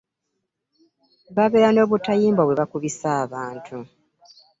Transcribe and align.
Babeera 1.35 1.69
n'obutayimbwa 1.73 2.43
bwe 2.45 2.57
bakubisa 2.61 3.07
abantu. 3.23 3.75